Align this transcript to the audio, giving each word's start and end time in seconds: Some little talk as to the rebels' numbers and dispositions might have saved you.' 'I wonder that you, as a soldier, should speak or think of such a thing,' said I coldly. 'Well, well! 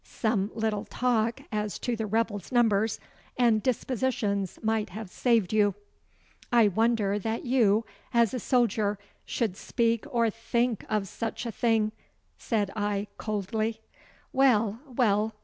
Some 0.03 0.49
little 0.55 0.85
talk 0.85 1.41
as 1.51 1.77
to 1.77 1.95
the 1.95 2.07
rebels' 2.07 2.51
numbers 2.51 2.99
and 3.37 3.61
dispositions 3.61 4.57
might 4.63 4.89
have 4.89 5.11
saved 5.11 5.53
you.' 5.53 5.75
'I 6.51 6.69
wonder 6.69 7.19
that 7.19 7.45
you, 7.45 7.85
as 8.11 8.33
a 8.33 8.39
soldier, 8.39 8.97
should 9.25 9.55
speak 9.55 10.05
or 10.09 10.31
think 10.31 10.83
of 10.89 11.07
such 11.07 11.45
a 11.45 11.51
thing,' 11.51 11.91
said 12.35 12.71
I 12.75 13.09
coldly. 13.19 13.81
'Well, 14.33 14.79
well! 14.87 15.35